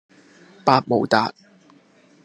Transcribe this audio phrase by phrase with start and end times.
[0.65, 1.31] 百慕達